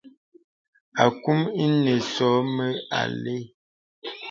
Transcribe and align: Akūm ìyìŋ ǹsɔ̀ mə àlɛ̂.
Akūm 1.03 1.39
ìyìŋ 1.63 1.73
ǹsɔ̀ 1.97 2.33
mə 2.55 2.65
àlɛ̂. 2.99 3.37